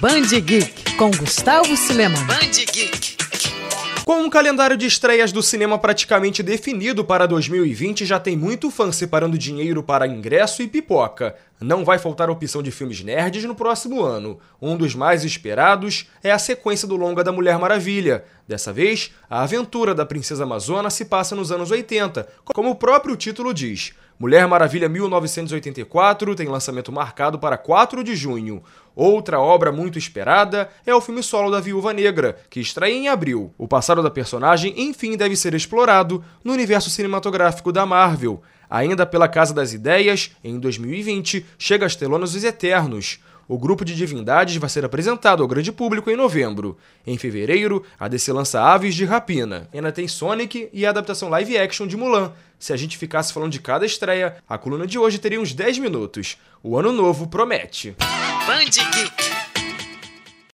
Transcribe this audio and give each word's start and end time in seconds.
Band 0.00 0.40
Geek 0.40 0.96
com 0.96 1.10
Gustavo 1.10 1.76
Cinema. 1.76 2.16
Band 2.24 2.64
Geek. 2.72 3.16
Com 4.04 4.22
um 4.22 4.30
calendário 4.30 4.76
de 4.76 4.86
estreias 4.86 5.30
do 5.30 5.42
cinema 5.42 5.78
praticamente 5.78 6.42
definido 6.42 7.04
para 7.04 7.26
2020, 7.26 8.04
já 8.04 8.18
tem 8.18 8.36
muito 8.36 8.70
fã 8.70 8.90
separando 8.90 9.38
dinheiro 9.38 9.82
para 9.82 10.06
ingresso 10.06 10.62
e 10.62 10.68
pipoca. 10.68 11.36
Não 11.60 11.84
vai 11.84 11.98
faltar 11.98 12.28
opção 12.28 12.62
de 12.62 12.72
filmes 12.72 13.02
nerds 13.02 13.44
no 13.44 13.54
próximo 13.54 14.02
ano. 14.02 14.40
Um 14.60 14.76
dos 14.76 14.94
mais 14.94 15.24
esperados 15.24 16.08
é 16.22 16.32
a 16.32 16.38
sequência 16.38 16.88
do 16.88 16.96
longa 16.96 17.22
da 17.22 17.30
Mulher 17.30 17.58
Maravilha. 17.58 18.24
Dessa 18.46 18.72
vez, 18.72 19.12
a 19.30 19.42
aventura 19.42 19.94
da 19.94 20.04
Princesa 20.04 20.42
Amazona 20.42 20.90
se 20.90 21.04
passa 21.04 21.36
nos 21.36 21.52
anos 21.52 21.70
80, 21.70 22.26
como 22.44 22.70
o 22.70 22.76
próprio 22.76 23.16
título 23.16 23.54
diz. 23.54 23.92
Mulher 24.22 24.46
Maravilha 24.46 24.88
1984 24.88 26.36
tem 26.36 26.46
lançamento 26.46 26.92
marcado 26.92 27.40
para 27.40 27.58
4 27.58 28.04
de 28.04 28.14
junho. 28.14 28.62
Outra 28.94 29.40
obra 29.40 29.72
muito 29.72 29.98
esperada 29.98 30.68
é 30.86 30.94
o 30.94 31.00
filme 31.00 31.24
solo 31.24 31.50
da 31.50 31.58
Viúva 31.58 31.92
Negra, 31.92 32.36
que 32.48 32.60
estreia 32.60 32.94
em 32.94 33.08
abril. 33.08 33.52
O 33.58 33.66
passado 33.66 34.00
da 34.00 34.12
personagem, 34.12 34.74
enfim, 34.76 35.16
deve 35.16 35.34
ser 35.34 35.54
explorado 35.54 36.22
no 36.44 36.52
universo 36.52 36.88
cinematográfico 36.88 37.72
da 37.72 37.84
Marvel. 37.84 38.40
Ainda 38.70 39.04
pela 39.04 39.26
Casa 39.26 39.52
das 39.52 39.72
Ideias, 39.72 40.30
em 40.44 40.56
2020, 40.60 41.44
chega 41.58 41.84
às 41.84 41.96
telonas 41.96 42.32
Os 42.32 42.44
Eternos. 42.44 43.18
O 43.52 43.58
grupo 43.58 43.84
de 43.84 43.94
divindades 43.94 44.56
vai 44.56 44.70
ser 44.70 44.82
apresentado 44.82 45.42
ao 45.42 45.46
grande 45.46 45.70
público 45.70 46.10
em 46.10 46.16
novembro. 46.16 46.74
Em 47.06 47.18
fevereiro, 47.18 47.84
a 48.00 48.08
DC 48.08 48.32
lança 48.32 48.62
Aves 48.62 48.94
de 48.94 49.04
Rapina. 49.04 49.68
Ainda 49.74 49.92
tem 49.92 50.08
Sonic 50.08 50.70
e 50.72 50.86
a 50.86 50.88
adaptação 50.88 51.28
live 51.28 51.58
action 51.58 51.86
de 51.86 51.94
Mulan. 51.94 52.32
Se 52.58 52.72
a 52.72 52.78
gente 52.78 52.96
ficasse 52.96 53.30
falando 53.30 53.52
de 53.52 53.60
cada 53.60 53.84
estreia, 53.84 54.36
a 54.48 54.56
coluna 54.56 54.86
de 54.86 54.98
hoje 54.98 55.18
teria 55.18 55.38
uns 55.38 55.52
10 55.52 55.80
minutos. 55.80 56.38
O 56.62 56.78
ano 56.78 56.92
novo 56.92 57.26
promete. 57.26 57.94